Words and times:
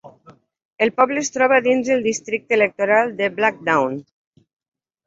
El 0.85 0.91
poble 1.01 1.21
es 1.25 1.29
troba 1.35 1.59
dins 1.67 1.91
el 1.97 2.03
districte 2.09 2.59
electoral 2.59 3.17
de 3.21 3.31
Blackdown. 3.41 4.05